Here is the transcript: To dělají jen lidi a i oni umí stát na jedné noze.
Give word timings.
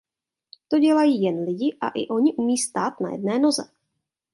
To 0.69 0.79
dělají 0.79 1.21
jen 1.21 1.35
lidi 1.43 1.77
a 1.81 1.89
i 1.89 2.07
oni 2.07 2.33
umí 2.33 2.57
stát 2.57 2.99
na 2.99 3.09
jedné 3.11 3.39
noze. 3.39 3.63